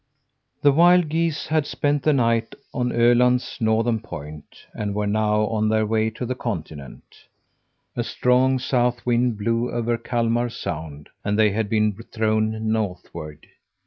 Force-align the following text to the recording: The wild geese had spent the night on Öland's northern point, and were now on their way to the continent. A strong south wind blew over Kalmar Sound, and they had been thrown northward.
The 0.63 0.71
wild 0.71 1.09
geese 1.09 1.45
had 1.45 1.67
spent 1.67 2.01
the 2.01 2.11
night 2.11 2.55
on 2.73 2.89
Öland's 2.89 3.59
northern 3.61 3.99
point, 3.99 4.65
and 4.73 4.95
were 4.95 5.05
now 5.05 5.41
on 5.43 5.69
their 5.69 5.85
way 5.85 6.09
to 6.09 6.25
the 6.25 6.33
continent. 6.33 7.03
A 7.95 8.03
strong 8.03 8.57
south 8.57 9.05
wind 9.05 9.37
blew 9.37 9.69
over 9.69 9.99
Kalmar 9.99 10.49
Sound, 10.49 11.09
and 11.23 11.37
they 11.37 11.51
had 11.51 11.69
been 11.69 11.93
thrown 12.11 12.71
northward. 12.71 13.45